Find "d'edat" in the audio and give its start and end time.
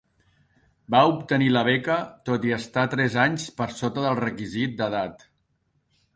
4.83-5.25